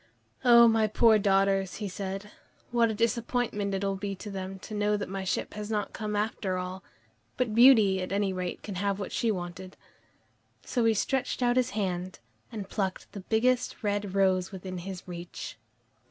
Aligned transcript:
"Oh, 0.43 0.67
my 0.67 0.87
poor 0.87 1.19
daughters," 1.19 1.75
he 1.75 1.87
said, 1.87 2.31
"what 2.71 2.89
a 2.89 2.93
disappointment 2.95 3.75
it 3.75 3.83
will 3.83 3.95
be 3.95 4.15
to 4.15 4.31
them 4.31 4.57
to 4.57 4.73
know 4.73 4.97
that 4.97 5.07
my 5.07 5.23
ship 5.23 5.53
has 5.53 5.69
not 5.69 5.93
come 5.93 6.13
home 6.15 6.23
after 6.23 6.57
all, 6.57 6.83
but 7.37 7.53
Beauty 7.53 8.01
at 8.01 8.11
any 8.11 8.33
rate 8.33 8.63
can 8.63 8.73
have 8.81 8.97
what 8.97 9.11
she 9.11 9.29
wanted." 9.29 9.77
So 10.65 10.85
he 10.85 10.95
stretched 10.95 11.43
out 11.43 11.55
his 11.55 11.69
hand 11.77 12.17
and 12.51 12.67
plucked 12.67 13.11
the 13.11 13.19
biggest 13.21 13.83
red 13.83 14.15
rose 14.15 14.51
within 14.51 14.79
his 14.79 15.07
reach. 15.07 15.59